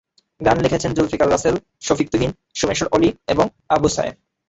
গান 0.41 0.57
লিখেছেন 0.61 0.91
জুলফিকার 0.93 1.31
রাসেল, 1.31 1.55
শফিক 1.81 2.07
তুহিন, 2.09 2.31
সোমেশ্বর 2.55 2.87
অলি 2.91 3.09
এবং 3.27 3.45
আবু 3.69 3.87
সায়েম। 3.95 4.15